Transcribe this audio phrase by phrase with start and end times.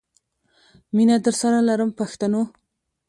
[0.95, 2.41] مینه درسره لرم پښتنو.